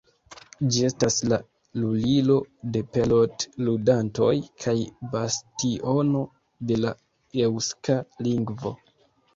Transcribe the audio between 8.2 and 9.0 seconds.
lingvo.